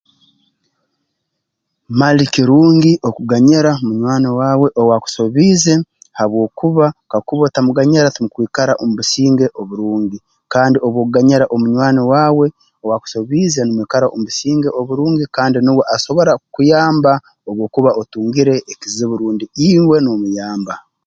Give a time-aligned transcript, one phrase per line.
[1.99, 5.73] Mali kirungi okuganyira munywani waawe owaakusobiize
[6.17, 10.17] habwokuba kakuba otamuganyira tumukwikara omu businge oburungi
[10.53, 12.47] kandi obu okuganyira omunywani waawe
[12.83, 17.11] owaakusobiize numwikara mu businge oburungi kandi nuwe asobora kukuyamba
[17.49, 20.73] obu okuba otungire ekizibu rundi iwe noomuyamba